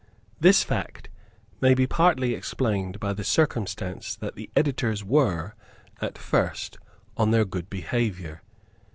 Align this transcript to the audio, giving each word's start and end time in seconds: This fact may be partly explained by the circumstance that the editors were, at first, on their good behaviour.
This 0.39 0.63
fact 0.63 1.09
may 1.61 1.75
be 1.75 1.85
partly 1.85 2.33
explained 2.33 2.99
by 2.99 3.13
the 3.13 3.23
circumstance 3.23 4.15
that 4.15 4.33
the 4.33 4.49
editors 4.55 5.03
were, 5.03 5.53
at 6.01 6.17
first, 6.17 6.79
on 7.17 7.29
their 7.29 7.45
good 7.45 7.69
behaviour. 7.69 8.41